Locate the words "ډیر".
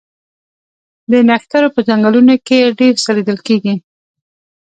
2.79-2.93